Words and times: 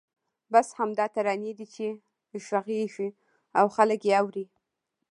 بس 0.53 0.67
همدا 0.79 1.05
ترانې 1.15 1.51
دي 1.57 1.65
چې 1.75 1.85
غږېږي 2.47 3.09
او 3.59 3.65
خلک 3.75 3.99
یې 4.07 4.13
اوري. 4.21 4.45